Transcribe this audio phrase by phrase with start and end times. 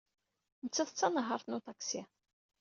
[0.63, 2.01] Nettat d tanehhaṛt n uṭaksi?